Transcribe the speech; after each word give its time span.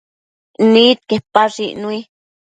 Nidquepash 0.73 1.57
icnui 1.67 1.97